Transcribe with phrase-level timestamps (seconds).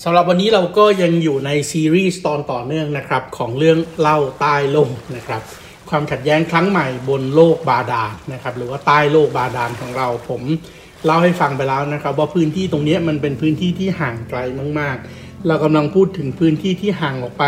[0.00, 5.42] สำหรับวันนี้เราก็ยังอยู่ในซีรีส์ตอนต่อเนื่องนะครับของเรื่องเล่าใต้โลกนะครับ
[5.90, 10.42] ความขัดแย้งครั้งใหม่บนโลกบาดาลนะครับหรือว่าใต้โลกบาดาลของเราผม
[11.04, 14.38] เล่าให้ฟังไปแล้วนะครับ ว่าพื้นที่ตรงนี้มันเป็นพื้นที่ที่ห่างไกล
[14.80, 17.44] มาก ๆ เรากำลังพูดถึงพื้นที่ที่ห่างออกไป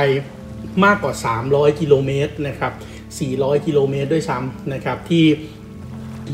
[0.84, 1.14] มากกว่า
[1.46, 2.72] 300 กิโลเมตรนะครับ
[3.18, 5.24] 400 กิโลเมตรด้วยซ้ำนะครับที่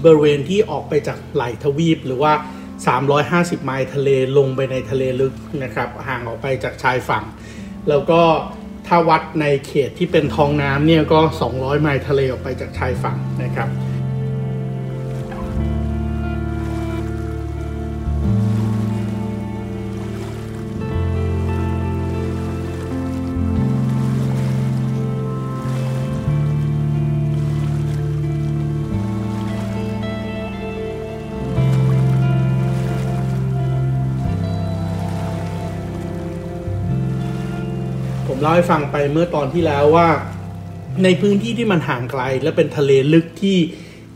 [0.04, 2.32] บริเวณที่ออกไปจากไหลทวีปหรือว่า
[2.88, 7.24] 350 ไมล์ทะเลลงไปในทะเลลึกนะครับ ห่างออกไปจากชายฝั่ง
[7.88, 8.20] แล้วก็
[8.86, 13.68] ถ้าวัดในเขตที่เป็นท้องน้ำเนี่ยก็ 200 ไมล์ทะเลออกไปจากชายฝั่งนะครับ
[38.40, 40.08] เล่าให้ฟังไปเมื่อตอนที่แล้วว่า
[41.04, 43.56] ในพื้นที่ที่มันห่างไกล และเป็นทะเลลึกที่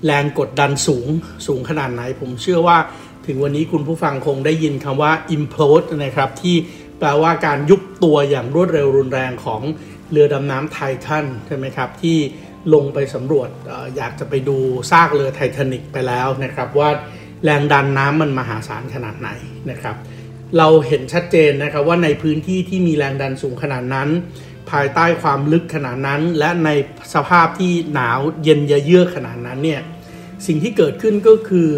[0.06, 1.08] แรงกดดันสูง
[1.46, 2.78] สูงขนาดไหน ผมเชื่อว่า
[3.26, 6.56] ถึงวันนี้คุณผู้ฟังคงได้ยินคำว่า implode นะครับ ที่
[6.98, 9.62] แปลว่าการยุบตัวอย่างรวดเร็วรุนแรงของ
[10.10, 12.18] เรือดำน้ำไททันใช่ไหมครับ ที่
[12.74, 14.56] ลงไปสำรวจออยากจะไปดู
[14.90, 16.90] ซากเรือไททานิกไปแล้วนะครับ ว่า
[17.44, 19.30] แรงดันน้ำมันมหาศาลขนาดไหน
[19.70, 19.96] นะครับ
[20.58, 24.08] เราเห็นชัดเจนนะครับว่าในพื้นที่ที่มีแรงดันสูงขนาดนั้น
[24.70, 26.70] ภายใต้ความลึกขนาดนั้น และใน
[27.14, 29.80] สภาพที่หนาวเย็นเยือกขนาดนั้นเนี่ย
[30.46, 31.68] สิ่งที่เกิดขึ้นก็คือ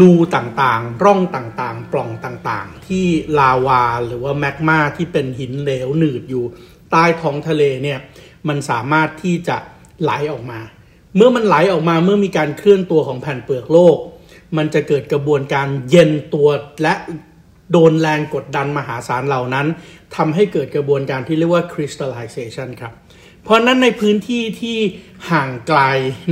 [0.00, 3.06] รูต่างๆ ร่องต่างๆ ปล่องต่างๆ ที่
[3.38, 6.44] ลาวาหรือว่าแมกมาที่เป็นหินเหลวหนืดอยู่
[6.90, 7.98] ใต้ท้องทะเลเนี่ย
[8.48, 9.56] มันสามารถที่จะ
[10.02, 10.60] ไหลออกมา
[11.16, 13.96] เมื่อมันไหลออกมาเมื่อมีการเคลื่อนตัวของแผ่นเปลือกโลก
[14.56, 16.48] มันจะเกิดกระบวนการเย็นตัว
[16.82, 16.94] และ
[17.72, 19.66] โดนแรงกดดันมหาศาลเหล่านั้น
[20.16, 22.92] ทำให้เกิดกระบวนการที่เรียกว่า crystallization ครับ
[23.44, 24.78] เพราะนั้นในพื้นที่ที่
[25.30, 25.80] ห่างไกล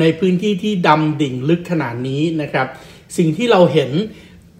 [0.00, 2.66] ในพื้นที่ที่ดำดิ่งลึกขนาดนี้นะครับ
[3.16, 3.90] สิ่งที่เราเห็น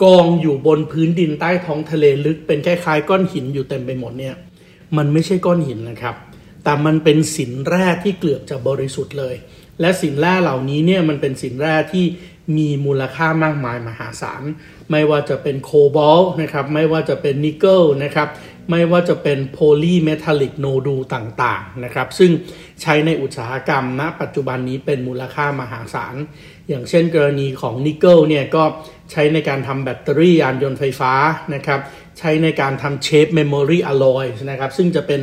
[0.02, 4.34] กองอยู่บนพื้นดินใต้ท้องทะเลลึก เป็นคล้ายๆก้อนหินอยู่เต็มไปหมดเนี่ย
[4.96, 6.14] มันไม่ใช่ก้อนหินนะครับ
[6.64, 9.34] แต่มันเป็นสินแร่ที่เกือบจะบริสุทธิ์เลย
[9.80, 12.04] และสินแร่เหล่านี้เนี่ยมันเป็นสินแร่ที่
[12.56, 14.42] มีมูลค่ามากมายมหาศาล
[14.90, 18.28] ไม่ว่าจะเป็นโคบอลต์นะครับ ไม่ว่าจะเป็นนิกเกิลนะครับ
[18.70, 22.30] ไม่ว่าจะเป็น polymetallic nodule ต่างๆนะครับ ซึ่ง
[22.82, 26.14] ใช้ในอุตสาหกรรมณนะปัจจุบันนี้เป็นมูลค่ามหาศาล
[26.68, 28.62] อย่างเช่นกรณีของนิกเกิลเนี่ยก็
[29.12, 31.12] ใช้ในการทำแบตเตอรี่ยานยนต์ไฟฟ้า
[31.54, 31.80] นะครับ
[32.18, 35.20] ใช้ในการทำ shape memory alloy นะครับ ซึ่งจะเป็น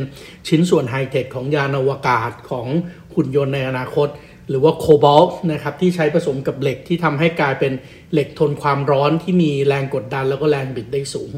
[0.48, 2.66] ชิ้นส่วนไฮเทคของยานอวกาศของ
[3.14, 4.08] หุ่นยนต์ในอนาคต
[4.48, 7.72] หรือว่าโคบอลต์นะครับที่ใช้ผสมกับเหล็กที่ทำให้กลายเป็น
[8.12, 11.30] เหล็กทนความร้อนที่มีแรงกดดันแล้วก็แรงบิดได้สูง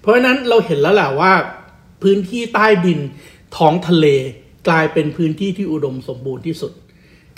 [0.00, 1.32] เพราะฉะนั้นเราเห็นแล้วแหละว่า
[2.02, 3.00] พื้นที่ใต้ดิน
[3.56, 4.06] ท้องทะเล
[4.68, 6.72] กลายเป็นพื้นที่ที่อุดมสมบูรณ์ที่สุด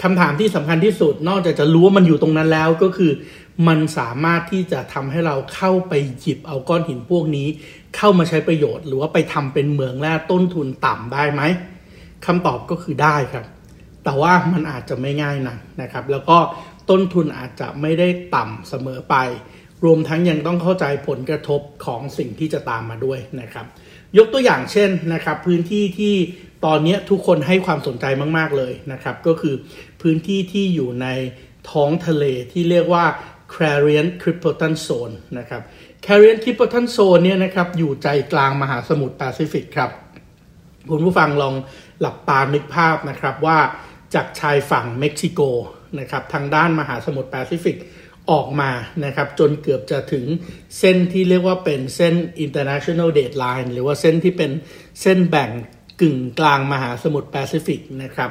[0.03, 3.13] คำถามที่สำคัญที่สุด นอกจากจะรู้ว่ามันอยู่ตรงนั้นแล้วก็คือ
[3.69, 7.49] มันสามารถที่จะทำให้เราเข้าไปหยิบเอาก้อนหินพวกนี้
[7.97, 11.43] เข้ามาใช้ประโยชน์ หรือว่าไปทำเป็นเหมืองแร่ต้นทุนต่ำได้ไหม
[12.27, 13.45] คำตอบก็คือได้ครับ
[14.09, 16.39] แต่ว่ามันอาจจะไม่ง่ายนะนะครับ แล้วก็
[16.91, 19.17] ต้นทุนอาจจะไม่ได้ต่ำเสมอไป
[19.85, 23.67] รวมทั้งยังต้องเข้าใจผลกระทบของสิ่งที่จะตามมาด้วยนะครับ
[24.19, 26.15] ยกตัวอย่างเช่นนะครับ พื้นที่ที่
[26.65, 28.05] ตอนนี้ทุกคนให้ความสนใจ
[28.39, 29.55] มาก ๆ เลยนะครับ ก็คือ
[30.03, 31.07] พื้นที่ที่อยู่ใน
[31.71, 33.05] ท้องทะเลที่เรียกว่า
[33.55, 35.63] Clarion Clipperton Zone นะครับ
[36.05, 39.91] Clarion Clipperton Zone เนี่ยนะครับอยู่ใจกลางมหาสมุทรแปซิฟิกครับ
[40.91, 41.55] คุณผู้ฟังลอง
[42.01, 43.59] หลับตานึกภาพนะครับว่า
[44.15, 45.41] จากชายฝั่งเม็กซิโก
[46.01, 47.77] นะครับทางด้านมหาสมุทรแปซิฟิก
[48.31, 48.71] ออกมา
[49.05, 50.25] นะครับจนเกือบจะถึง
[50.79, 52.15] เส้นที่เรียกว่าเป็นเส้น
[52.45, 54.51] international date line หรือว่าเส้นที่เป็น
[55.01, 55.51] เส้นแบ่ง
[56.01, 58.31] กึ่งกลางมหาสมุทรแปซิฟิกนะครับ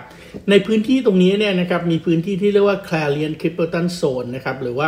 [0.49, 4.87] ในพื้นที่ตรงนี้เนี่ยนะครับมีพื้นที่ที่เรียกว่า Clarion Clipperton Zone นะครับหรือว่า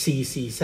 [0.00, 0.62] CCZ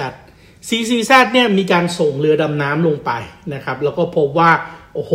[0.69, 3.11] CCZ เนี่ยมีการส่งเรือดำน้ำลงไป
[3.55, 4.50] นะครับแล้วก็พบว่า
[4.94, 5.12] โอ้โห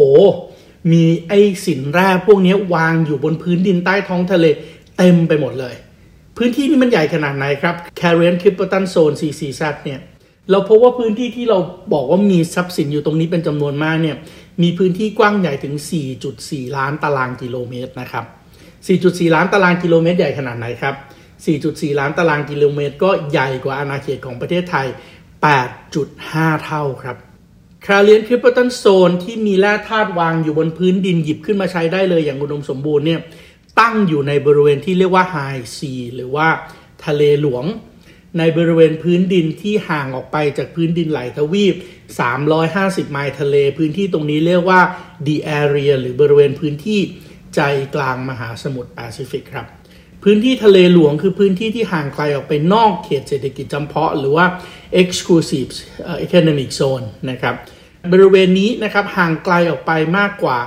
[0.92, 1.34] มีไอ
[1.66, 4.46] สินแร่พวกนี้วางอยู่บนพื้นดินใต้ท้องทะเล
[4.98, 5.76] เต็มไปหมดเลย
[6.38, 8.74] พื้นที่นี้มันใหญ่ขนาดไหนครับ c a r r i n c r i p p e r t
[8.78, 10.00] o n Zone CCZ เนี่ย
[10.52, 11.60] เราพบว่าพื้นที่ที่เรา
[11.94, 14.18] บอกว่ามีทรัพย์สินอยู่ตรงนี้เป็นจำนวนมากเนี่ย
[14.62, 15.76] มีพื้นที่กว้างใหญ่ถึง
[16.26, 18.26] 4.4 ล้านตารางกิโลเมตรนะครับ
[18.80, 20.96] 4.4 ล้านตารางกิโลเมตรใหญ่ขนาดไหนครับ
[21.48, 24.88] 4.4 ล้านตารางกิโลเมตร ก็ใหญ่กว่าอาณาเขตของประเทศไทย
[25.62, 27.18] 8.5 เท่าครับ
[27.88, 33.20] Clarion Clipperton Zone ที่มีแร่ธาตุวางอยู่บนพื้นดินหยิบขึ้นมาใช้ได้เลยอย่างอุดมสมบูรณ์เนี่ย
[33.80, 36.48] ตั้งอยู่ในบริเวณที่เรียกว่า high sea หรือว่า
[37.06, 37.66] ทะเลหลวง
[38.38, 41.76] ในบริเวณพื้นดินที่ห่างออกไปจากพื้นดินไหล่ทวีป
[42.44, 44.82] 350 ไมล์ทะเล พื้นที่ตรงนี้เรียกว่า
[45.28, 47.00] the area หรือบริเวณพื้นที่
[47.56, 47.62] ใจ
[47.96, 49.68] กลางมหาสมุทรแปซิฟิกครับ
[50.24, 54.46] พื้นที่ทะเลหลวงคือพื้นที่ที่ห่างไกลออกไปนอกเขตเศรษฐกิจจำเพาะ หรือว่า
[55.02, 55.70] exclusive
[56.26, 57.56] economic zone นะครับ
[58.14, 60.58] บริเวณนี้นะครับห่างไกลออกไปมากกว่า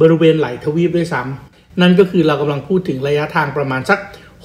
[0.00, 4.00] บริเวณไหลทวีปด้วยซ้ำนั่นก็คือเรากำลังพูดถึงระยะทางประมาณสัก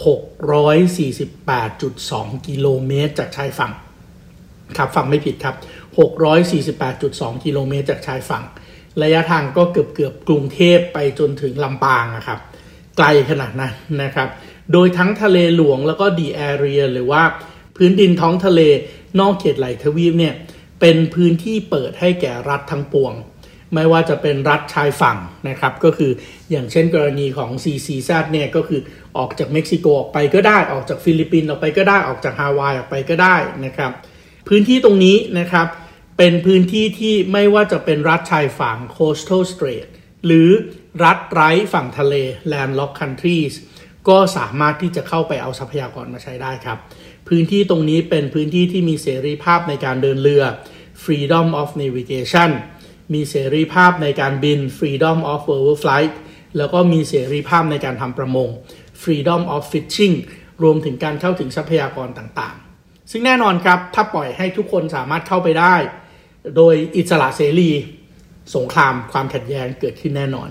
[0.05, 3.71] 648.2 กิโลเมตรจากชายฝั่ง
[4.77, 5.55] ครับฟังไม่ผิดครับ
[6.69, 8.43] 648.2 กิโลเมตรจากชายฝั่ง
[9.03, 12.39] ระยะทางก็เกือบเกือบกรุงเทพไปจนถึงลำปางนะครับ
[12.97, 13.73] ไกลขนาดนั้น
[14.03, 14.27] นะครับ
[14.73, 17.23] โดยทั้งทะเลหลวงแล้วก็ The Area หรือว่า
[17.77, 18.61] พื้นดินท้องทะเล
[19.19, 20.33] นอกเขตไหล่ทวีปเนี่ย
[20.79, 23.13] เป็นพื้นที่เปิดให้แก่รัฐทั้งปวง
[23.75, 25.17] ไม่ว่าจะเป็นรัฐชายฝั่ง
[25.49, 26.11] นะครับ ก็คือ
[26.51, 28.81] อย่างเช่นกรณีของ CCZ เนี่ยก็คือ
[29.17, 33.35] ออกจากเม็กซิโกออกไปก็ได้ออกจากฟิลิปปินส์ออกไปก็ได้ออกจากฮาวายออกไปก็ได้
[33.65, 33.91] นะครับ
[34.47, 35.67] พื้นที่ตรงนี้นะครับ
[36.17, 39.87] เป็นพื้นที่ที่ไม่ว่าจะเป็นรัฐชายฝั่ง coastal strait
[40.25, 40.49] หรือ
[41.03, 42.15] รัฐไร้ฝั่งทะเล
[42.51, 43.53] landlocked countries
[44.09, 46.77] ก็สามารถที่จะเข้าไปเอาทรัพยากรมาใช้ได้ครับ
[47.27, 50.43] พื้นที่ตรงนี้เป็นพื้นที่ที่มีเสรีภาพในการเดินเรือ
[51.03, 52.51] freedom of navigation
[53.13, 56.13] มีเสรีภาพในการบิน freedom of over flight
[56.57, 58.49] แล้วก็มีเสรีภาพในการทำประมง
[59.03, 60.15] freedom of fishing
[60.63, 65.75] รวมถึงการเข้าถึงทรัพยากรต่างๆ ซึ่งแน่นอนครับ ถ้าปล่อยให้ทุกคนสามารถเข้าไปได้
[66.57, 67.71] โดยอิสระเสรี
[68.55, 70.49] สงครามความขัดแย้งเกิดขึ้นแน่นอน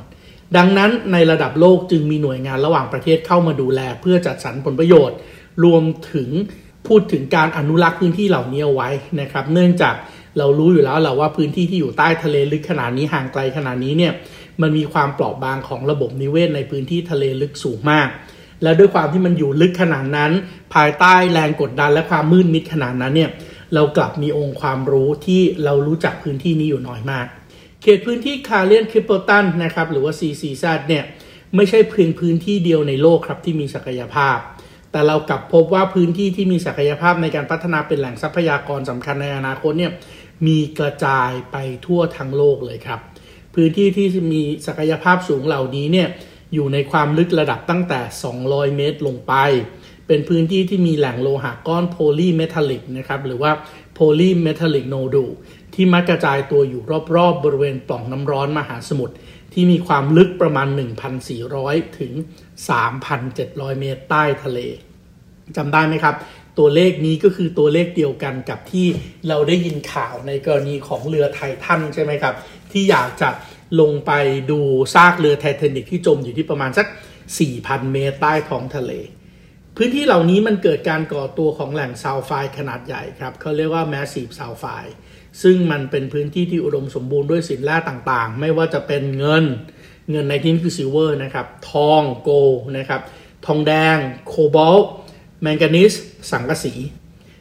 [0.56, 5.16] ดังนั้นในระดับโลกจึงมีหน่วยงานระหว่างประเทศเข้ามาดูแล เพื่อจัดสรรผลประโยชน์
[5.64, 5.82] รวม
[6.12, 6.28] ถึง
[6.86, 8.88] พูดถึงการอนุรักษ์พื้นที่เหล่านี้เอาไว้
[9.20, 9.94] นะครับ เนื่องจาก
[10.38, 14.12] เรารู้อยู่แล้วแหละว่าพื้นที่ที่อยู่ใต้ทะเลลึกขนาดนี้ห่างไกลขนาดนี้เนี่ย
[14.60, 18.08] มันมีความเปราะบางของระบบนิเวศในพื้นที่ทะเลลึกสูงมาก
[18.62, 20.32] และด้วยความที่มันอยู่ลึกขนาดนั้น
[20.74, 23.30] ภายใต้แรงกดดันและความมืดมิดขนาดนั้นเนี่ย
[23.74, 27.26] เรากลับมีองค์ความรู้ที่เรารู้จักพื้นที่นี้อยู่น้อยมาก
[27.82, 31.04] เขตพื้นที่ Clarion Clipperton นะครับหรือว่า CCZ เนี่ย
[31.56, 34.38] ไม่ใช่เพียงพื้นที่เดียวในโลกครับที่มีศักยภาพ
[34.92, 39.92] แต่เรากลับพบว่าพื้นที่ที่มีศักยภาพในการพัฒนาเป็นแหล่งทรัพยากรสำคัญในอนาคตเนี่ย
[40.46, 41.56] มีกระจายไป
[41.86, 43.00] ทั่วทั้งโลกเลยครับ
[43.54, 46.08] พื้นที่ที่มีศักยภาพสูงเหล่านี้เนี่ย
[46.54, 48.00] อยู่ในความลึกระดับตั้งแต่
[48.40, 49.34] 200 เมตรลงไป
[50.06, 53.52] เป็นพื้นที่ที่มีแหล่งโลหะก้อนโพลีเมทัลลิกนะครับหรือว่า
[53.94, 55.24] โพลีเมทัลลิกโนดู
[55.74, 56.82] ที่มักกระจายตัวอยู่
[57.16, 59.14] รอบๆบริเวณปล่องน้ำร้อนมหาสมุทร
[59.52, 60.68] ที่มีความลึกประมาณ
[61.32, 62.12] 1,400 ถึง
[62.96, 64.58] 3,700 เมตรใต้ทะเล
[65.56, 66.14] จำได้ไหมครับ
[66.58, 68.86] ตัวเลขนี้ก็คือตัวเลขเดียวกันกับที่
[69.28, 72.34] เราได้ยินข่าวในกรณีของเรือไททันใช่ไหมครับ
[72.72, 73.30] ที่อยากจะ
[73.80, 74.12] ลงไป
[74.50, 74.60] ดู
[74.94, 76.86] ซากเรือไททานิกที่จมอยู่ที่ประมาณสัก
[77.40, 78.92] 4,000 เมตรใต้ท้องทะเล
[79.76, 84.64] พื้นที่เหล่านี้มันเกิดการก่อตัวของแหล่ง sulfide ขนาดใหญ่ครับเขาเรียกว่า massive sulfide
[85.42, 89.44] ซึ่งมันเป็นพื้นที่ที่อุดมสมบูรณ์ด้วยสินแร่ต่างๆ ไม่ว่าจะเป็นเงิน
[90.10, 93.00] เงินในที่นี้คือ silver นะครับ ทอง goldนะครับ
[93.46, 94.88] ทองแดง โคบอลต์
[95.42, 95.92] แมงกานีส
[96.30, 96.74] สังกะสี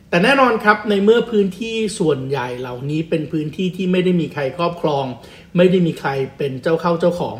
[0.10, 5.06] แต่แน่นอนครับในเมื่อพื้นที่ส่วนใหญ่เหล่านี้เป็นพื้นที่ที่ไม่ได้มีใครครอบครอง
[5.58, 7.38] ไม่ได้มีใครเป็นเจ้าเข้าเจ้าของ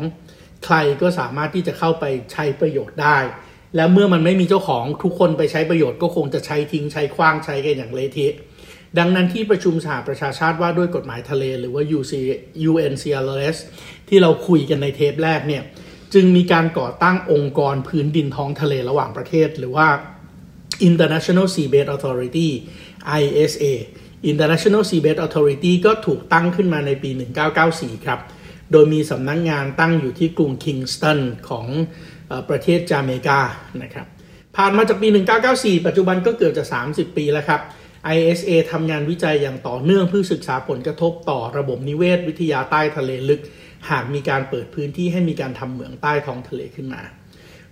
[0.64, 3.18] ใครก็สามารถที่จะเข้าไปใช้ประโยชน์ได้
[3.76, 8.34] และเมื่อมันไม่มีเจ้าของทุกคนไปใช้ประโยชน์ก็คงจะใช้ทิ้งใช้คว้างใช้กันอย่างเละเทะ
[8.98, 12.12] ดังนั้นที่ประชุมสหประชาชาติว่าด้วยกฎหมายทะเล หรือว่า UC
[12.70, 13.56] UNCLOS
[14.08, 15.62] ที่เราคุยกันในเทปแรกเนี่ย
[16.14, 19.88] จึงมีการก่อตั้งองค์กรพื้นดินท้องทะเลระหว่างประเทศ หรือว่า
[20.88, 22.48] International Seabed Authority
[23.20, 23.66] ISA
[24.30, 27.10] International Seabed Authority ก็ถูกตั้งขึ้นมาในปี
[27.58, 28.20] 1994 ครับ
[28.72, 31.66] โดยมีสำนักงานตั้งอยู่ที่กรุงคิงสตันของ
[32.48, 33.40] ประเทศจาเมกา
[33.82, 34.06] นะครับ
[34.56, 35.08] ผ่านมาจากปี
[35.46, 37.60] 1994 ปัจจุบันก็เกือบจะ 30 ปีแล้วครับ
[38.14, 43.40] ISA ทำงานวิจัยอย่างต่อเนื่องเพื่อศึกษาผลกระทบต่อระบบนิเวศวิทยาใต้ทะเลลึก
[43.90, 47.02] หากมีการเปิดพื้นที่ให้มีการทำเหมืองใต้ท้องทะเลขึ้นมา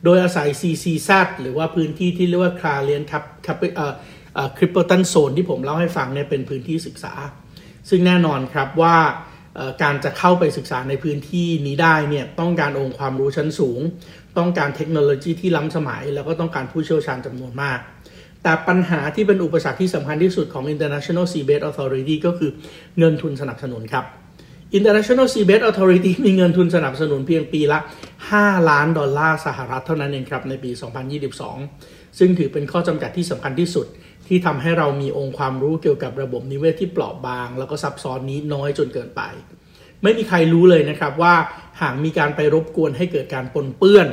[0.05, 7.13] โดยอาศัย CCZ หรือว่าพื้นที่ที่เรียกว่า Clarion คับคับเอ่อ Clipperton Zone ที่ผมเล่าให้ฟังเนี่ยเป็นพื้นที่ศึกษา
[7.89, 8.97] ซึ่งแน่นอนครับว่า
[9.83, 13.81] การจะเข้าไปศึกษาในพื้นที่นี้ได้เนี่ยต้องการองค์ความรู้ชั้นสูง
[14.39, 17.79] ต้องการเทคโนโลยีที่ล้ำสมัย แล้วก็ต้องการผู้เชี่ยวชาญจำนวนมาก
[18.43, 22.51] แต่ปัญหาที่เป็นอุปสรรคที่สำคัญที่สุดของ International Seabed Authority ก็คือ
[22.99, 24.05] เงินทุนสนับสนุนครับ
[24.79, 27.79] International Seabed Authority มีเงินทุนสนับสนุนเพียงปีละ
[28.25, 30.71] 5 ล้านดอลลาร์สหรัฐเท่านั้นเองครับในปี
[31.45, 33.87] 2022 ซึ่งถือเป็นข้อจำกัดที่สำคัญที่สุด
[34.29, 39.23] ที่ทำให้เรามีองค์ความรู้เกี่ยวกับระบบนิเวศที่เปราะบาง แล้วก็ซับซ้อนนี้น้อยจนเกินไป
[40.03, 41.35] ไม่มีใครรู้เลยนะครับว่า
[41.81, 44.09] หากมีการไปรบกวนให้เกิดการปนเปื้อน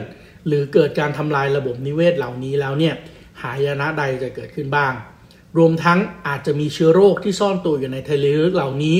[0.47, 2.93] หรือเกิดการทำลายระบบนิเวศเหล่านี้แล้วเนี่ย
[3.41, 4.93] หายนะใดจะเกิดขึ้นบ้าง
[5.57, 8.97] รวมทั้งอาจจะมีเชื้อโรคที่ซ่อนตัวอยู่ในทะเลลึกเหล่านี้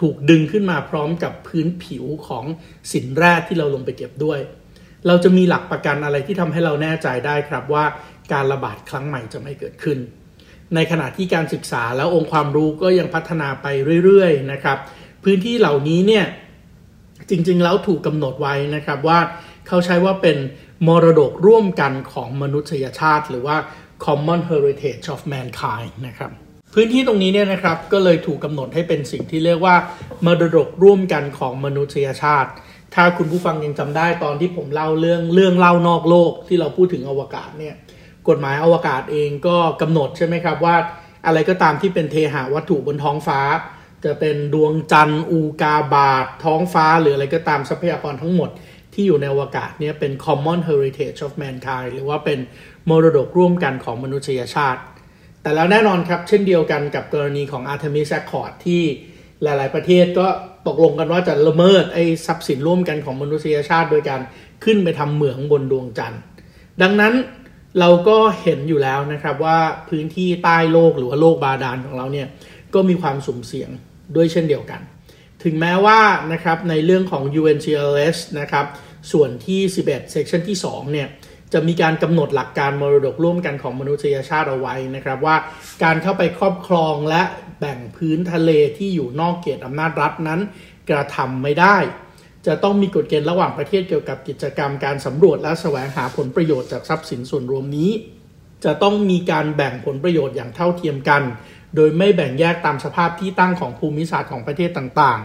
[0.00, 2.44] ถูกดึงขึ้นมาพร้อมกับพื้นผิวของ
[2.92, 4.40] สินแร่ที่เราลงไปเก็บด้วย
[5.06, 7.84] เราจะมีหลักประกันอะไรที่ทำให้เราแน่ใจได้ครับว่า
[8.32, 9.98] การระบาดครั้งใหม่จะไม่เกิดขึ้น
[10.74, 13.66] ในขณะที่การศึกษาและองค์ความรู้ก็ยังพัฒนาไป
[14.04, 14.78] เรื่อยๆนะครับ
[15.24, 16.24] พื้นที่เหล่านี้เนี่ย
[17.30, 19.18] จริงๆแล้วถูกกำหนดไว้นะครับว่า
[19.68, 20.36] เขาใช้ว่าเป็น
[20.88, 23.56] มรดกร่วมกันของมนุษยชาติ หรือว่า
[24.04, 26.30] common heritage of mankind นะครับ
[26.74, 29.76] พื้นที่ตรงนี้เนี่ยนะครับก็เลยถูกกำหนดให้เป็นสิ่งที่เรียกว่า
[30.26, 32.50] มรดกร่วมกันของมนุษยชาติ
[32.94, 37.74] ถ้าคุณผู้ฟังยังจำได้ตอนที่ผมเล่าเรื่องเรื่องเล่านอกโลกที่เราพูดถึงอวกาศเนี่ย
[38.28, 40.76] กฎหมายอวกาศเองก็กำหนดใช่ไหมครับว่า
[41.26, 43.40] อะไรก็ตามที่เป็นเทหะวัตถุบนท้องฟ้า
[44.04, 48.50] จะเป็นดวงจันทร์อูกาบาตท้องฟ้าหรืออะไรก็ตามทรัพยากรทั้งหมด
[48.94, 52.38] ที่อยู่ในอวกาศเนี่ยเป็น common heritage of mankind หรือว่าเป็น
[52.88, 54.80] มรดกร่วมกันของมนุษยชาติ
[55.42, 58.82] แต่แล้วแน่นอนครับ เช่นเดียวกันกับกรณีของ Artemis Accord ที่
[59.42, 60.26] หลาย ๆ ประเทศก็
[60.66, 64.20] ตกลงกันว่าจะละเมิดไอ้ทรัพย์สินร่วมกันของมนุษยชาติ โดยการ
[64.64, 66.20] ขึ้นไปทำเหมืองบนดวงจันทร์
[66.82, 67.14] ดังนั้น
[67.80, 69.58] เราก็เห็นอยู่แล้วนะครับว่า
[69.88, 72.28] พื้นที่ใต้โลกหรือว่าโลกบาดาลของเราเนี่ย
[72.74, 73.70] ก็มีความสุ่มเสี่ยง
[74.16, 74.80] ด้วยเช่นเดียวกัน
[75.44, 76.00] ถึงแม้ว่า
[76.32, 78.66] นะครับในเรื่องของ UNCLS นะครับ
[79.12, 81.08] ส่วนที่ 11 section ที่ 2 เนี่ย
[81.52, 85.36] จะมีการกำหนดหลักการมรดกร่วมกันของมนุษยชาติเอาไว้นะครับว่า
[85.84, 87.22] การเข้าไปครอบครองและ
[87.58, 90.40] แบ่งพื้นทะเลที่อยู่นอกเขตอำนาจรัฐนั้น
[90.90, 91.76] กระทำไม่ได้
[92.46, 97.90] จะต้องมีกฎเกณฑ์ระหว่างประเทศเกี่ยวกับกิจกรรมการสำรวจและแสวงหาผลประโยชน์จากทรัพย์สินส่วนรวมนี้
[98.64, 101.22] จะต้องมีการแบ่งผลประโยชน์อย่างเท่าเทียมกัน
[101.76, 105.20] โดยไม่แบ่งแยกตามสภาพที่ตั้งของภูมิศาสตร์ของประเทศต่าง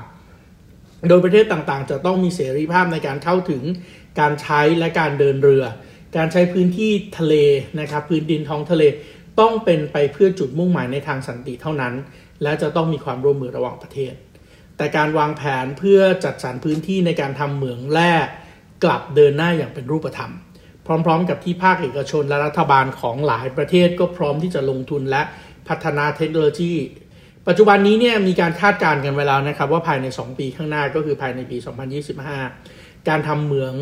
[0.50, 3.64] ๆ โดยประเทศต่างๆ จะต้องมีเสรีภาพในการเข้าถึง
[4.20, 5.66] การใช้และการเดินเรือ
[6.18, 7.36] การใช้พื้นที่ทะเล
[7.80, 8.84] นะครับพื้นดินท้องทะเล
[9.40, 11.94] ต้องเป็นไปเพื่อจุดมุ่งหมายในทางสันติเท่านั้น
[12.44, 14.14] และจะต้องมีความร่วมมือระหว่างประเทศ
[14.78, 18.14] แต่การวางแผนเพื่อจัดสรรพื้นที่ในการทำเหมืองแร่
[18.84, 20.32] กลับเดินหน้าอย่างเป็นรูปธรรม
[21.06, 25.22] พร้อม ๆ กับที่ภาคเอกชนและรัฐบาลของหลายประเทศก็พร้อมที่จะลงทุนและ
[25.70, 26.74] พัฒนาเทคโนโลยี
[27.48, 31.58] ปัจจุบันนี้เนี่ยมีการคาดการณ์กันไว้แล้วนะครับ ว่าภายใน 2 ปีข้างหน้าก็คือภายในปี
[32.34, 33.74] 2025 การทำเหมือง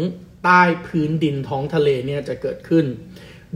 [0.44, 2.86] ใต้พื้นดินท้องทะเลเนี่ยจะเกิดขึ้น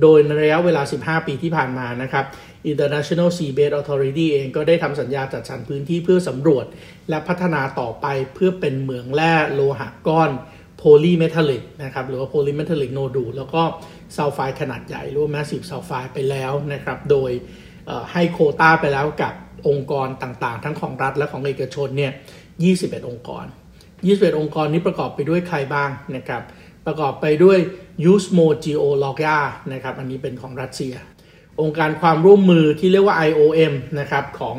[0.02, 2.26] โดยในระยะเวลา 15 ปีที่ผ่านมานะครับ
[2.72, 6.66] International Seabed Authority เองก็ได้ทำสัญญาจัดสรรพื้นที่เพื่อสำรวจ
[7.10, 10.32] และพัฒนาต่อไปเพื่อเป็นเหมืองแร่โลหะก้อน
[10.78, 13.62] โพลีเมทัลลิกนะครับหรือว่าโพลีเมทัลลิกโนดูแล้วก็
[14.16, 17.32] ซัลไฟด์ขนาดใหญ่หรือว่า massive sulfide ไปแล้วนะครับ โดย
[18.12, 19.34] ให้โควตาไปแล้วกับ
[19.70, 22.12] องค์กรต่างๆ ทั้งของรัฐและของเอกชนเนี่ย
[22.60, 23.46] 21 องค์กร
[23.92, 26.42] 21 องค์กรนี้ประกอบไปด้วยใครบ้างนะครับ
[26.86, 27.58] ประกอบไปด้วย
[28.12, 29.38] Yuzhmorgeologiya
[29.74, 30.96] นะครับ อันนี้เป็นของรัสเซีย
[31.62, 34.58] องค์การความร่วมมือที่เรียกว่า IOM นะครับ ของ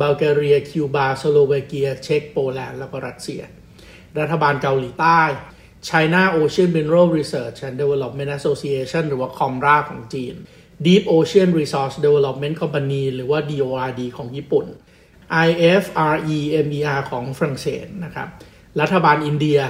[0.00, 3.42] บัลแกเรีย คิวบา สโลวาเกีย เช็กโปแลนด์ แล้วก็รัสเซีย
[4.18, 5.22] รัฐบาลเกาหลีใต้
[5.88, 10.34] China Ocean Mineral Research and Development Association หรือว่า COMRA ของจีน
[10.86, 14.66] Deep Ocean Resource Development Company หรือว่า DORD ของญี่ปุ่น
[15.46, 18.28] IFREMER ของฝรั่งเศสนะครับ
[18.80, 19.60] รัฐบาลอินเดีย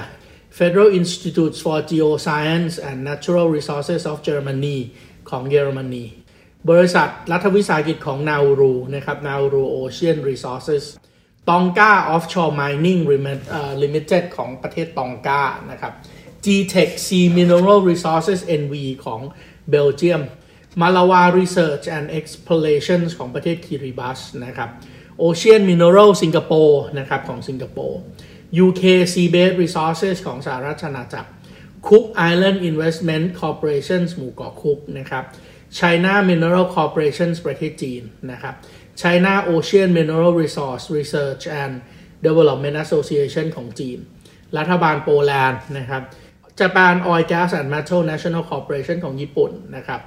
[0.58, 4.78] Federal Institute for Geoscience and Natural Resources of Germany
[5.30, 6.04] ของเยอรมนี
[6.70, 10.84] บริษัทรัฐวิสาหกิจของนาอูรูนะครับนาอูรู Ocean Resources
[11.48, 13.00] ตองกา Offshore Mining
[13.82, 15.92] Limited ของประเทศตองกานะครับ
[16.44, 18.74] G-Tech Sea Mineral Resources NV
[19.04, 19.20] ของ
[19.70, 20.22] เบลเยียม
[20.76, 24.70] Malawa Research and Explorations ของประเทศคิริบัสนะครับ
[25.22, 28.00] Ocean Mineral Singapore นะครับของสิงคโปร์
[28.64, 31.30] UK Seabed Resources ของสหรัฐอาณาจักร
[31.86, 35.24] Cook Island Investment Corporation หมู่เกาะคุกนะครับ
[35.78, 38.54] China Mineral Corporation ประเทศจีนนะครับ
[39.02, 41.72] China Ocean Mineral Resource Research and
[42.26, 43.98] Development Association ของจีน
[44.56, 46.02] รัฐบาลโปแลนด์นะครับ
[46.60, 50.00] Japan Oil Gas and Metal National Corporation ของญี่ปุ่นนะครับ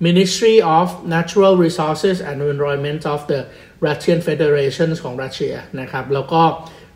[0.00, 3.46] Ministry of Natural Resources and Environment of the
[3.80, 6.42] Russian Federation ของรัสเซียนะครับ แล้วก็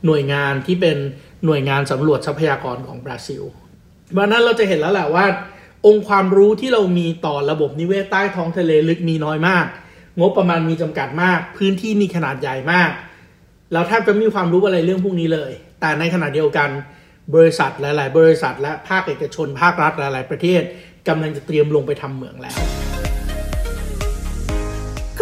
[0.07, 0.97] หน่วยงานที่เป็น
[1.47, 3.43] หน่วยงานสำรวจทรัพยากรของบราซิล
[4.17, 5.27] วันนั้นเราจะเห็นแล้วแหละว่า
[5.87, 9.67] องค์ความรู้ที่เรามีต่อระบบนิเวศใต้ท้องทะเลลึกมีน้อยมาก
[10.21, 12.91] งบประมาณมีจำกัดมาก พื้นที่มีขนาดใหญ่มาก
[13.73, 16.71] เราแทบจะไม่มีความรู้อะไรเรื่องพวกนี้เลย แต่ในขณะเดียวกัน
[17.35, 20.63] บริษัทหลาย ๆ บริษัทและภาคเอกชนภาครัฐหลาย ๆ ประเทศ
[21.09, 22.57] กำลังจะเตรียมลงไปทำเหมืองแล้ว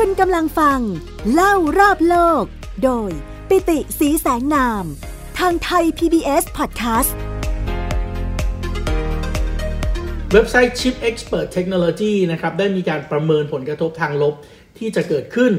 [0.00, 0.80] คุณกำลังฟัง
[1.32, 2.44] เล่ารอบโลก
[2.84, 3.10] โดย
[3.48, 4.84] ปิติสีแสงนาม
[5.38, 7.12] ทางไทย PBS Podcast
[10.32, 14.34] เว็บไซต์ Chip Expert Technology นะครับ ได้มีการประเมินผลกระทบทางลบ
[14.78, 15.52] ที่จะเกิดขึ้น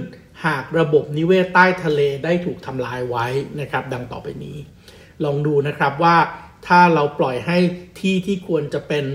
[0.46, 3.26] หากระบบนิเวศใต้ทะเลได้ถูกทำลายไว้
[3.62, 4.58] นะครับ ดังต่อไปนี้
[5.24, 6.16] ลองดูนะครับว่า
[6.68, 7.58] ถ้าเราปล่อยให้
[8.00, 9.06] ที่ที่ควรจะเป็น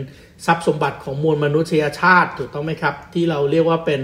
[0.46, 4.00] ทรัพย์สมบัติของมวลมนุษยชาติถูกต้องไหมครับ ที่เราเรียกว่าเป็น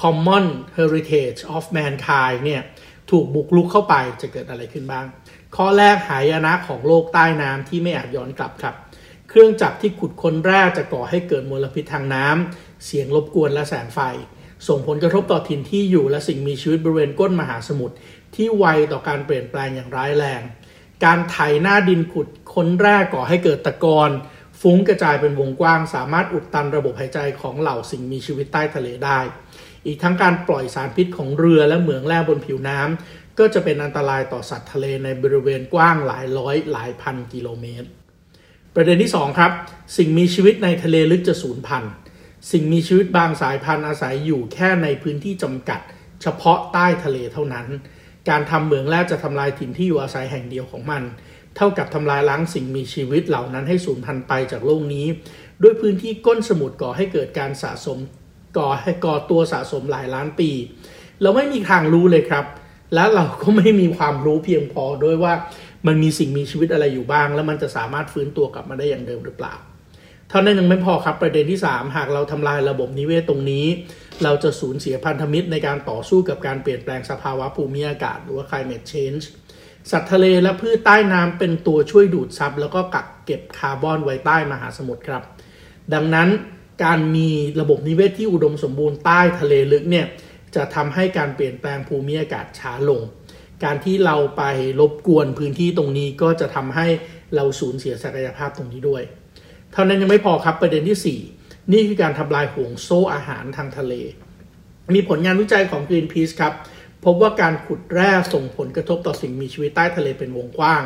[0.00, 2.62] common heritage of mankind เนี่ย
[3.10, 5.06] ถูกบุกลุกเข้าไปจะเกิดอะไรขึ้นบ้าง
[5.56, 8.74] ข้อแรกหายนะของโลกใต้น้ำที่ไม่อาจย้อนกลับครับ
[9.28, 14.00] เครื่องจักรที่ขุดค้นแร่จะก่อให้เกิดมลพิษทางน้ำเสียงรบกวนและแสงไฟ
[14.68, 17.96] ส่งผลกระทบต่อถิ่นที่อยู่และสิ่งมีชีวิตบริเวณก้นมหาสมุทร
[18.34, 20.40] ที่ไวต่อการเปลี่ยนแปลงอย่างร้ายแรง
[21.04, 24.10] การไถหน้าดินขุดค้นแร่ก่อให้เกิดตะกอน
[24.60, 29.18] ฟุ้งกระจายเป็นวงกว้าง สามารถอุดตันระบบหายใจของเหล่าสิ่งมีชีวิตใต้ทะเลได้
[29.86, 37.88] อีกทั้งการปล่อยสารพิษของเรือและเหมืองแร่บนผิวน้ำก็จะเป็นอันตรายต่อสัตว์ทะเลในบริเวณกว้างหลายร้อยหลายพันกิโลเมตร
[38.74, 39.52] ประเด็นที่ 2 ครับ
[39.96, 41.92] สิ่งมีชีวิตในทะเลลึกจะสูญพันธุ์
[42.52, 45.80] สิ่งมีชีวิตบางสายพันธุ์อาศัยอยู่แค่ในพื้นที่จำกัด
[46.22, 47.66] เฉพาะใต้ทะเลเท่านั้น
[48.30, 51.02] การทำเหมืองแร่จะทำลายถิ่นที่อยู่อาศัยแห่งเดียวของมัน
[51.56, 55.06] เท่ากับทำลายล้างสิ่งมีชีวิตเหล่านั้นให้สูญพันธุ์ไปจากโลกนี้
[55.62, 57.98] ด้วยพื้นที่ก้นสมุทรก่อให้เกิดการสะสม
[58.58, 60.50] ก่อให้ก่อตัวสะสมหลายล้านปี
[61.22, 62.44] เราไม่มีทางรู้เลยครับ
[62.94, 65.32] และเราก็ไม่มีความรู้เพียงพอด้วยว่า
[65.86, 69.54] มันมีสิ่งมีชีวิตอะไรอยู่บ้าง แล้วมันจะสามารถฟื้นตัวกลับมาได้อย่างเดิมหรือเปล่า
[70.30, 73.66] เท่านั้นยังไม่พอครับประเด็นที่ 3 หากเราทำลายระบบนิเวศตรงนี้
[74.22, 79.24] เราจะสูญเสียพันธมิตรในการต่อสู้กับการเปลี่ยนแปลงสภาวะภูมิอากาศ หรือว่า climate change
[79.90, 85.22] สัตว์ทะเลและพืชใต้น้ำเป็นตัวช่วยดูดซับแล้วก็กักเก็บคาร์บอนไว้ใต้มหาสมุทรครับ
[85.94, 86.28] ดังนั้น
[86.84, 87.28] การมี
[87.60, 90.06] ระบบนิเวศที่อุดมสมบูรณ์ใต้ทะเลลึกเนี่ย
[90.56, 93.00] จะทำให้การเปลี่ยนแปลงภูมิอากาศช้าลง
[93.64, 94.42] การที่เราไป
[94.80, 96.86] รบกวนพื้นที่ตรงนี้ก็จะทำให้
[97.36, 99.02] เราสูญเสียศักยภาพตรงนี้ด้วย
[99.80, 103.94] ท่านั้นยังไม่พอครับประเด็นที่ 4 นี่คือการทำลายห่วงโซ่อาหารทางทะเล
[104.94, 106.52] มีผลงานวิจัยของ Greenpeace ครับ
[107.04, 110.82] พบว่าการขุดแร่ส่งผลกระทบต่อสิ่งมีชีวิตใต้ทะเลเป็นวงกว้าง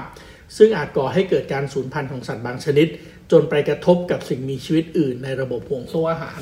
[0.57, 2.87] ซึ่งอาจก่อให้เกิดการสูญพันธุ์ของสัตว์บางชนิด
[3.33, 6.41] จนไปกระทบกับสิ่งมีชีวิตอื่นในระบบห่วงโซ่อาหาร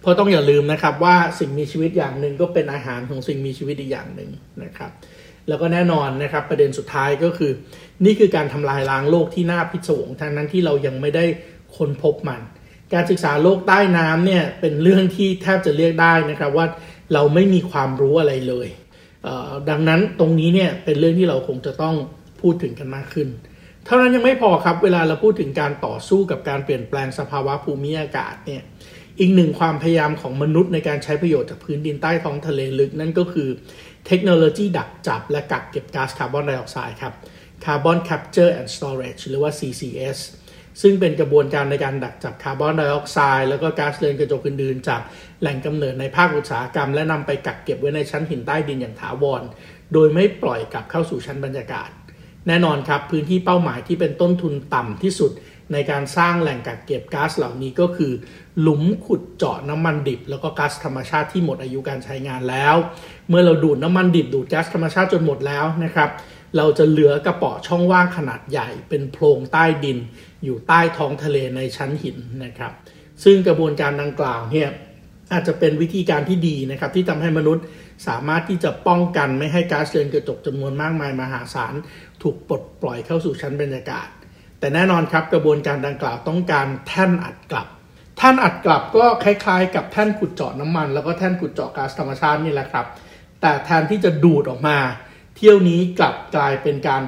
[0.00, 4.30] เพราะต้องอย่าลืมนะครับว่าสิ่งมีชีวิตอย่างหนึ่งก็เป็นอาหารของสิ่งมีชีวิตอีกอย่างหนึ่ง
[4.64, 4.90] นะครับ
[5.48, 7.52] แล้วก็แน่นอนนะครับประเด็นสุดท้ายก็คือ
[8.04, 11.24] นี่คือการทำลายล้างโลกที่น่าพิศวงทั้งนั้นที่เรายังไม่ได้
[11.76, 12.40] ค้นพบมัน
[12.94, 16.66] การศึกษาโลกใต้น้ำเนี่ยเป็นเรื่องที่แทบจะเรียกได้นะครับว่า
[17.12, 18.68] เราไม่มีความรู้อะไรเลย
[19.70, 21.94] ดังนั้นตรงนี้เนี่ยเป็นเรื่องที่เราคงจะต้อง
[22.40, 23.28] พูดถึงกันมากขึ้น
[23.84, 28.62] เท่านั้นยังไม่พอครับเวลาเราพูดถึงการต่อสู้กับการเปลี่ยนแปลงสภาวะภูมิอากาศเนี่ย
[29.20, 33.48] อีกหนึ่งความพยายามของมนุษย์ในการใช้ประโยชน์จากพื้นดินใต้ท้องทะเลลึกนั่นก็คือ
[34.06, 37.12] เทคโนโลยีดักจับและกักเก็บก๊าซคาร์บอนไดออกไซด์ครับ
[37.64, 40.18] Carbon Capture and Storage หรือว่า CCS
[40.82, 45.00] ซึ่งเป็นกระบวนการในการดักจับคาร์บอนไดออกไซด์แล้วก็ก๊าซเรือนกระจกอื่นๆ จาก
[45.40, 49.42] แหล่งกำเนิดในภาคอุตสาหกรรม และนำไปกักเก็บไว้ในชั้นหินใต้ดินอย่างถาวร
[49.92, 51.90] โดยไม่ปล่อยกลับเข้าสู่ชั้นบรรยากาศ
[52.48, 55.32] แน่นอนครับพื้นที่เป้าหมายที่เป็นต้นทุนต่ำที่สุด
[55.72, 58.12] ในการสร้างแหล่งกักเก็บก๊าซเหล่านี้ก็คือ
[58.60, 62.74] หลุมขุดเจาะน้ำมันดิบ แล้วก็ก๊าซธรรมชาติที่หมดอายุการใช้งานแล้ว
[63.28, 66.10] เมื่อเราดูดน้ำมันดิบดูดก๊าซธรรมชาติจนหมดแล้วนะครับ
[66.56, 69.98] เราจะเหลือกระป๋อช่องว่างขนาดใหญ่เป็นโพรงใต้ดิน
[70.44, 72.72] อยู่ใต้ท้องทะเลในชั้นหินนะครับ
[73.24, 74.68] ซึ่งกระบวนการดังกล่าวเนี่ย
[75.32, 77.64] อาจจะเป็นวิธีการที่ดีนะครับที่ทำให้มนุษย์
[78.08, 81.74] สามารถที่จะป้องกันไม่ให้ก๊าซเรือนกระจกจำนวนมากมายมหาศาล
[82.22, 84.08] ถูกปลดปล่อยเข้าสู่ชั้นบรรยากาศ
[84.60, 87.68] แต่แน่นอนครับกระบวนการดังกล่าวต้องการแท่นอัดกลับ
[88.16, 92.86] แท่นอัดกลับก็คล้ายๆ กับแท่นขุดเจาะน้ำมัน แล้วก็แท่นขุดเจาะก๊าซธรรมชาตินี่แหละครับ
[93.40, 94.78] แต่แทนที่จะดูดออกมา
[95.36, 97.02] เที่ยวนี้กลับกลายเป็นการ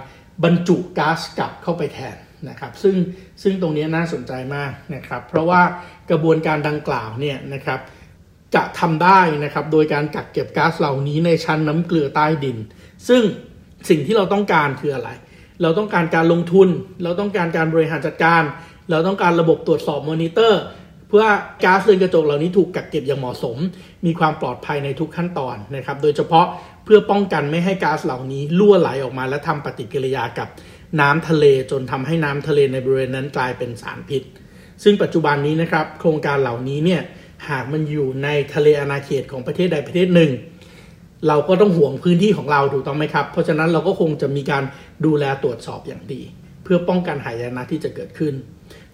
[0.45, 2.17] บรรจุก๊าซกลับเข้าไปแทน
[2.49, 2.97] นะครับซึ่ง
[3.43, 5.63] ซึ่งตรงนี้น่าสนใจมากนะครับเพราะว่า
[6.11, 7.81] กระบวนการดังกล่าวเนี่ยนะครับ
[8.55, 12.59] จะทำได้นะครับโดยการกักเก็บก๊าซเหล่านี้ในชั้นน้ำเกลือใต้ดิน
[13.09, 13.23] ซึ่ง
[13.89, 15.11] สิ่งที่เราต้องการคืออะไร
[15.63, 16.69] เราต้องการการลงทุน
[17.03, 18.43] เราต้องการการบริหารจัดการ
[18.91, 20.63] เราต้องการระบบตรวจสอบมอนิเตอร์
[21.09, 21.25] เพื่อ
[21.65, 23.57] ก๊าซเรือนกระจกเหล่านี้ถูกกักเก็บอย่างเหมาะสม
[24.07, 26.47] มีความปลอดภัยในทุกขั้นตอนนะครับโดยเฉพาะ
[26.85, 30.49] เพื่อป้องกันไม่ให้ก๊าซเหล่านี้รั่วไหลออกมาและทำปฏิกิริยากับ
[31.01, 34.23] น้ำทะเลจนทำให้น้ำทะเลในบริเวณนั้นกลายเป็นสารพิษ
[34.83, 37.03] ซึ่งปัจจุบันนี้นะครับ โครงการเหล่านี้เนี่ย
[37.49, 40.31] หากมันอยู่ในทะเลอาณาเขตของประเทศใดประเทศหนึ่ง
[41.29, 44.65] เราก็ต้องห่วงพื้นที่ของเราถูกต้องไหมครับ เพราะฉะนั้นเราก็คงจะมีการ
[45.07, 46.23] ดูแลตรวจสอบอย่างดี
[46.65, 48.35] เพื่อป้องกันหายนะที่จะเกิดขึ้น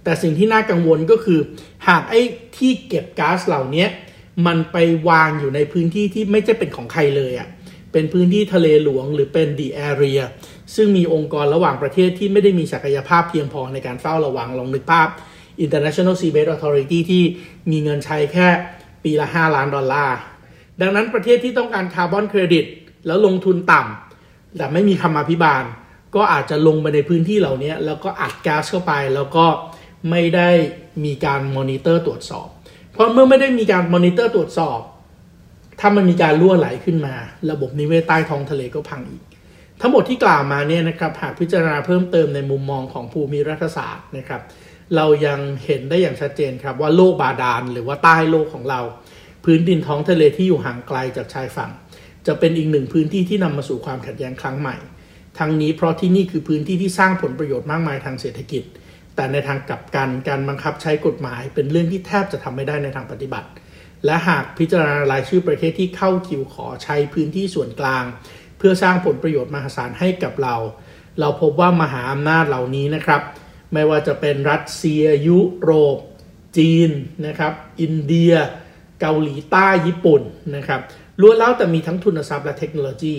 [0.04, 1.40] แต่สิ่งที่น่ากังวลก็คือ
[1.88, 2.20] หากไอ้
[2.58, 3.86] ที่เก็บก๊าซเหล่านี้
[4.46, 4.76] มันไป
[5.08, 7.48] วางอยู่ในพื้นที่ที่ไม่ใช่เป็นของใครเลยอะ่ะ
[7.92, 10.22] เป็นพื้นที่ทะเลหลวงหรือเป็น the area
[10.76, 15.08] ซึ่งมีองค์กรระหว่างประเทศที่ไม่ได้มีศักยภาพเพียงพอในการเฝ้าระวังลองนึกภาพ
[15.64, 17.22] International Seabed Authority ที่
[17.70, 18.48] มีเงินใช้แค่
[19.04, 20.16] ปีละ 5 ล้านดอลลาร์
[20.80, 22.64] ดังนั้นประเทศที่ต้องการคาร์บอนเครดิต
[23.06, 25.64] แล้วลงทุนต่ำแต่ไม่มีคำอภิบาล
[26.14, 29.46] ก็อาจจะลงไปในพื้นที่เหล่านี้ แล้วก็อัดก๊าซเข้าไปแล้วก็
[30.10, 30.50] ไม่ได้
[31.04, 32.48] มีการมอนิเตอร์ตรวจสอบ
[32.92, 34.80] เพราะเมื่อไม่ได้มีการมอนิเตอร์ตรวจสอบ
[35.80, 37.14] ถ้ามันมีการรั่วไหลขึ้นมา
[37.50, 39.22] ระบบนิเวศใต้ท้องทะเลก็พังอีก
[39.80, 44.42] ทั้งหมดที่กล่าวมาเนี่ยนะครับหากพิจารณาเพิ่มเติมในมุมมองของภูมิรัฐศาสตร์นะครับ
[44.96, 48.80] เรายังเห็นได้อย่างชัดเจนครับว่าโลกบาดาลหรือว่าใต้โลกของเรา
[49.44, 51.70] พื้นดินท้องทะเลที่อยู่ห่างไกลจากชายฝั่ง
[52.26, 54.76] จะเป็นอีกหนึ่งพื้นที่ที่นำมาสู่ความขัดแย้งครั้งใหม่
[55.38, 58.64] ทั้งนี้เพราะที่นี่คือพื้นที่ที่สร้างผลประโยชน์มากมายทางเศรษฐกิจ
[59.14, 63.48] แต่ในทางกลับกันการบังคับใช้กฎหมาย เป็นเรื่องที่แทบจะทำไม่ได้ในทางปฏิบัติ
[64.04, 68.04] และหากพิจารณารายชื่อประเทศที่เข้าคิวขอใช้พื้นที่ส่วนกลาง
[68.58, 70.54] เพื่อสร้างผลประโยชน์มหาศาลให้กับเรา
[71.20, 73.20] เราพบว่ามหาอำนาจเหล่านี้นะครับ
[73.72, 75.98] ไม่ว่าจะเป็นรัสเซียยุโรป
[76.56, 76.90] จีน
[77.26, 78.32] นะครับ อินเดีย
[79.00, 80.22] เกาหลีใต้ญี่ปุ่น
[80.56, 80.80] นะครับ
[81.20, 83.14] ล้วนแล้วแต่มีทั้งทุนทรัพย์และเทคโนโลยี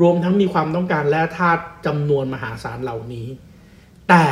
[0.00, 3.26] รวมทั้งมีความต้องการและธาตุจำนวนมหาศาลเหล่านี้
[4.08, 4.24] แต่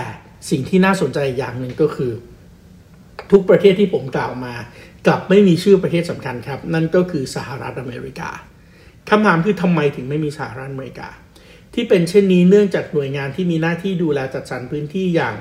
[0.51, 2.12] สิ่งที่น่าสนใจอย่างหนึ่งก็คือ
[3.31, 4.55] ทุกประเทศที่ผมกล่าวมา
[5.07, 8.31] กลับไม่มีชื่อประเทศสำคัญครับ นั่นก็คือสหรัฐอเมริกา
[9.09, 11.09] คำถามคือทำไมถึงไม่มีสหรัฐอเมริกา
[11.75, 15.35] ที่เป็นเช่นนี้เนื่องจากหน่วยงานที่มีหน้าที่ดูแลจัดสรรพื้นที่อย่าง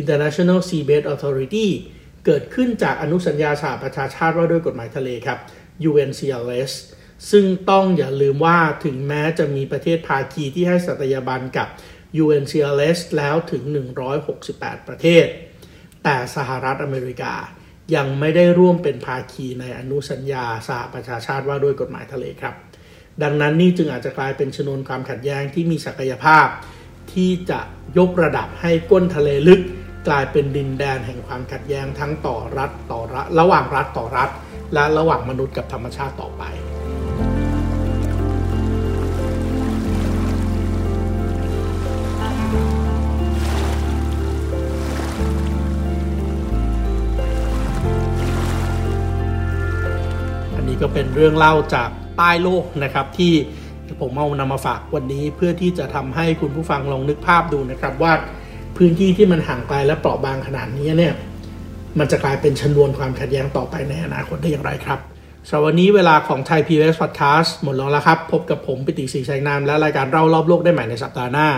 [0.00, 1.68] International Seabed Authority
[2.26, 5.38] เกิดขึ้นจากอนุสัญญาสหประชาชาติว่าด้วยกฎหมายทะเลครับ
[5.90, 6.72] UNCLS
[7.30, 11.68] ซึ่งต้องอย่าลืมว่าถึงแม้จะมีประเทศภาคีที่ให้สัตยาบันกับ
[12.22, 13.62] UNCLS แล้วถึง
[14.26, 15.26] 168 ประเทศ
[16.04, 17.34] แต่สหรัฐอเมริกา
[17.94, 22.54] ยังไม่ได้ร่วมเป็นภาคีในอนุสัญญาสหประชาชาติว่าด้วยกฎหมายทะเลครับ
[23.22, 26.46] ดังนั้นนี่จึงอาจจะกลายเป็นชนวนความขัดแย้งที่มีศักยภาพ
[27.12, 27.60] ที่จะ
[27.98, 29.60] ยกระดับให้ก้นทะเลลึก
[30.08, 34.30] กลายเป็นดินแดนแห่งความขัดแย้งทั้งต่อรัฐต่อรัฐระหว่างรัฐต่อรัฐ
[34.74, 36.44] และระหว่างมนุษย์กับธรรมชาติต่อไป
[50.56, 53.32] อันนี้ก็เป็นเรื่องเล่าจาก ใต้โลกนะครับที่
[54.00, 58.12] ผมเอานำมาฝากวันนี้เพื่อที่จะทำให้คุณผู้ฟังลองนึกภาพดูนะครับว่า
[58.76, 61.14] พื้นที่ที่มันห่างไกลและเปราะบางขนาดนี้เนี่ย
[61.98, 64.98] มันจะกลายเป็นชนวนความขัดแย้งต่อไปในอนาคตได้อย่างไรครับ
[65.48, 71.48] สำหรับวันนี้เวลาของไทย PBS Podcast หมดลงแล้วครับ พบกับผมปิติศรีชัยนามและรายการเล่ารอบโลกได้ใหม่ในสัปดาห์หน้า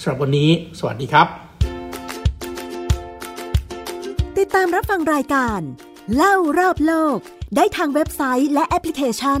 [0.00, 1.26] สำหรับวันนี้ สวัสดีครับ
[4.38, 5.60] ติดตามรับฟังรายการ
[6.16, 7.16] เล่ารอบโลก
[7.56, 9.40] ได้ทางเว็บไซต์และแอปพลิเคชัน